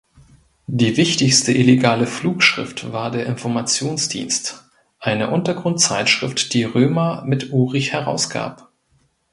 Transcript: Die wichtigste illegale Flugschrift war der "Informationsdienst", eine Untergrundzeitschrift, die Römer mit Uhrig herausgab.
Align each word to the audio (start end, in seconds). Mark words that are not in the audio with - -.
Die 0.65 0.97
wichtigste 0.97 1.51
illegale 1.51 2.07
Flugschrift 2.07 2.91
war 2.91 3.11
der 3.11 3.27
"Informationsdienst", 3.27 4.67
eine 4.97 5.29
Untergrundzeitschrift, 5.29 6.55
die 6.55 6.63
Römer 6.63 7.21
mit 7.23 7.51
Uhrig 7.51 7.91
herausgab. 7.93 8.71